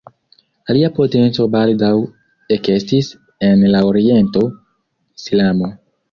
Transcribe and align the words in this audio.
Alia 0.73 0.87
potenco 0.99 1.43
baldaŭ 1.55 1.91
ekestis 2.55 3.09
en 3.49 3.61
la 3.75 3.83
oriento: 3.91 4.43
Islamo. 5.21 5.71